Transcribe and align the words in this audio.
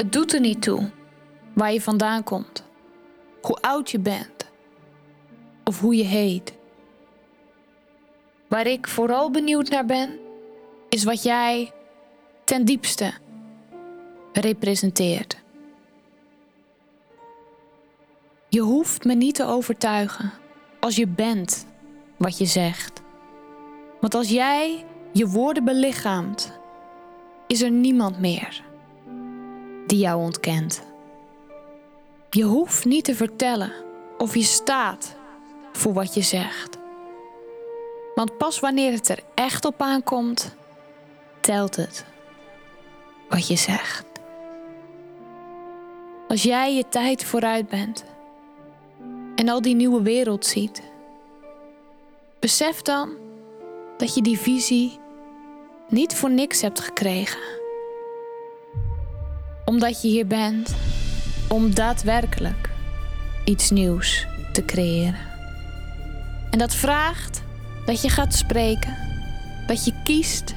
Het 0.00 0.12
doet 0.12 0.32
er 0.32 0.40
niet 0.40 0.62
toe 0.62 0.90
waar 1.52 1.72
je 1.72 1.80
vandaan 1.80 2.24
komt, 2.24 2.64
hoe 3.42 3.56
oud 3.60 3.90
je 3.90 3.98
bent 3.98 4.50
of 5.64 5.80
hoe 5.80 5.96
je 5.96 6.04
heet. 6.04 6.52
Waar 8.48 8.66
ik 8.66 8.88
vooral 8.88 9.30
benieuwd 9.30 9.68
naar 9.68 9.84
ben, 9.84 10.18
is 10.88 11.04
wat 11.04 11.22
jij 11.22 11.72
ten 12.44 12.64
diepste 12.64 13.12
representeert. 14.32 15.36
Je 18.48 18.60
hoeft 18.60 19.04
me 19.04 19.14
niet 19.14 19.34
te 19.34 19.44
overtuigen 19.44 20.32
als 20.78 20.96
je 20.96 21.06
bent 21.06 21.66
wat 22.16 22.38
je 22.38 22.46
zegt. 22.46 23.02
Want 24.00 24.14
als 24.14 24.28
jij 24.28 24.84
je 25.12 25.26
woorden 25.26 25.64
belichaamt, 25.64 26.58
is 27.46 27.62
er 27.62 27.70
niemand 27.70 28.20
meer 28.20 28.68
die 29.90 29.98
jou 29.98 30.20
ontkent. 30.20 30.82
Je 32.30 32.42
hoeft 32.42 32.84
niet 32.84 33.04
te 33.04 33.14
vertellen 33.14 33.72
of 34.18 34.34
je 34.34 34.42
staat 34.42 35.16
voor 35.72 35.92
wat 35.92 36.14
je 36.14 36.22
zegt. 36.22 36.78
Want 38.14 38.36
pas 38.36 38.60
wanneer 38.60 38.92
het 38.92 39.08
er 39.08 39.22
echt 39.34 39.64
op 39.64 39.82
aankomt, 39.82 40.54
telt 41.40 41.76
het 41.76 42.04
wat 43.28 43.46
je 43.46 43.56
zegt. 43.56 44.04
Als 46.28 46.42
jij 46.42 46.74
je 46.74 46.88
tijd 46.88 47.24
vooruit 47.24 47.68
bent 47.68 48.04
en 49.34 49.48
al 49.48 49.62
die 49.62 49.74
nieuwe 49.74 50.02
wereld 50.02 50.46
ziet, 50.46 50.82
besef 52.38 52.82
dan 52.82 53.16
dat 53.96 54.14
je 54.14 54.22
die 54.22 54.38
visie 54.38 54.98
niet 55.88 56.14
voor 56.14 56.30
niks 56.30 56.60
hebt 56.60 56.80
gekregen. 56.80 57.59
Omdat 59.70 60.02
je 60.02 60.08
hier 60.08 60.26
bent 60.26 60.74
om 61.48 61.74
daadwerkelijk 61.74 62.70
iets 63.44 63.70
nieuws 63.70 64.26
te 64.52 64.64
creëren. 64.64 65.20
En 66.50 66.58
dat 66.58 66.74
vraagt 66.74 67.42
dat 67.86 68.02
je 68.02 68.08
gaat 68.08 68.34
spreken, 68.34 68.96
dat 69.66 69.84
je 69.84 69.92
kiest 70.04 70.54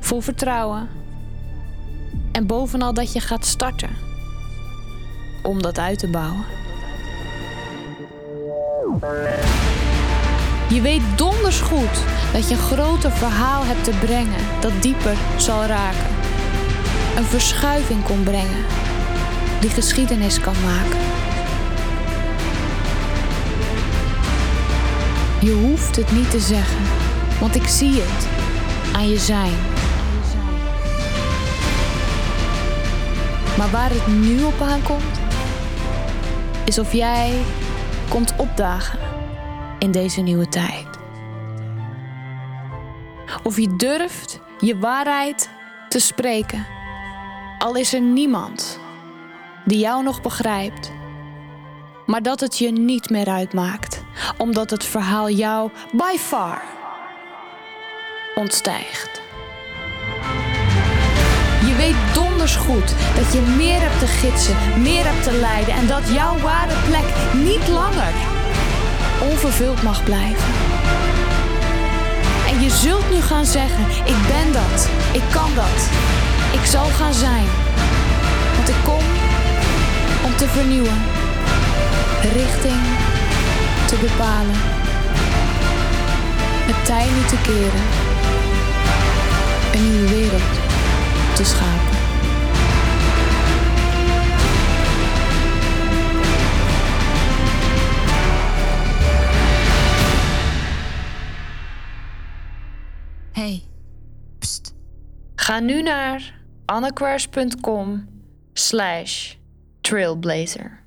voor 0.00 0.22
vertrouwen 0.22 0.88
en 2.32 2.46
bovenal 2.46 2.94
dat 2.94 3.12
je 3.12 3.20
gaat 3.20 3.46
starten 3.46 3.90
om 5.42 5.62
dat 5.62 5.78
uit 5.78 5.98
te 5.98 6.08
bouwen. 6.08 6.44
Je 10.68 10.80
weet 10.80 11.02
donders 11.16 11.60
goed 11.60 12.04
dat 12.32 12.48
je 12.48 12.54
een 12.54 12.60
groter 12.60 13.12
verhaal 13.12 13.64
hebt 13.64 13.84
te 13.84 13.98
brengen 14.00 14.60
dat 14.60 14.82
dieper 14.82 15.16
zal 15.36 15.64
raken. 15.64 16.19
Een 17.16 17.24
verschuiving 17.24 18.02
kon 18.02 18.22
brengen 18.22 18.64
die 19.60 19.70
geschiedenis 19.70 20.40
kan 20.40 20.54
maken. 20.64 20.98
Je 25.40 25.52
hoeft 25.52 25.96
het 25.96 26.12
niet 26.12 26.30
te 26.30 26.40
zeggen, 26.40 26.82
want 27.40 27.54
ik 27.54 27.66
zie 27.66 27.92
het 27.94 28.28
aan 28.94 29.08
je 29.08 29.18
zijn. 29.18 29.54
Maar 33.56 33.70
waar 33.70 33.90
het 33.90 34.06
nu 34.06 34.42
op 34.42 34.60
aankomt, 34.60 35.20
is 36.64 36.78
of 36.78 36.92
jij 36.92 37.42
komt 38.08 38.34
opdagen 38.36 38.98
in 39.78 39.90
deze 39.90 40.20
nieuwe 40.20 40.48
tijd. 40.48 40.86
Of 43.42 43.56
je 43.56 43.76
durft 43.76 44.40
je 44.58 44.78
waarheid 44.78 45.50
te 45.88 45.98
spreken, 45.98 46.66
al 47.60 47.74
is 47.74 47.94
er 47.94 48.00
niemand 48.00 48.78
die 49.64 49.78
jou 49.78 50.02
nog 50.02 50.22
begrijpt, 50.22 50.92
maar 52.06 52.22
dat 52.22 52.40
het 52.40 52.58
je 52.58 52.70
niet 52.70 53.10
meer 53.10 53.28
uitmaakt, 53.28 54.02
omdat 54.36 54.70
het 54.70 54.84
verhaal 54.84 55.30
jou 55.30 55.70
by 55.92 56.16
far 56.18 56.62
ontstijgt. 58.34 59.20
Je 61.66 61.74
weet 61.76 62.14
donders 62.14 62.56
goed 62.56 62.94
dat 63.16 63.32
je 63.32 63.54
meer 63.56 63.80
hebt 63.80 63.98
te 63.98 64.06
gidsen, 64.06 64.82
meer 64.82 65.04
hebt 65.04 65.22
te 65.22 65.32
leiden 65.32 65.74
en 65.74 65.86
dat 65.86 66.08
jouw 66.08 66.38
ware 66.38 66.74
plek 66.88 67.04
niet 67.44 67.68
langer 67.68 68.14
onvervuld 69.30 69.82
mag 69.82 70.04
blijven. 70.04 70.52
En 72.48 72.60
je 72.60 72.70
zult 72.70 73.10
nu 73.10 73.20
gaan 73.20 73.46
zeggen: 73.46 73.84
Ik 74.04 74.16
ben 74.28 74.52
dat, 74.52 74.88
ik 75.12 75.22
kan 75.30 75.54
dat, 75.54 75.88
ik 76.52 76.64
zal 76.64 76.84
gaan 76.84 77.14
zijn. 77.14 77.46
Want 78.56 78.68
ik 78.68 78.84
kom 78.84 79.04
om 80.24 80.36
te 80.36 80.48
vernieuwen, 80.48 80.98
richting 82.22 82.82
te 83.86 83.96
bepalen, 84.00 84.56
het 86.70 86.84
tij 86.84 87.06
niet 87.16 87.28
te 87.28 87.36
keren, 87.42 87.84
een 89.72 89.90
nieuwe 89.90 90.08
wereld 90.08 90.58
te 91.34 91.44
schapen. 91.44 91.98
Hey, 103.32 103.62
pst. 104.38 104.74
Ga 105.34 105.58
nu 105.58 105.82
naar 105.82 106.39
annequars.com 106.70 108.06
slash 108.54 109.38
trailblazer. 109.82 110.78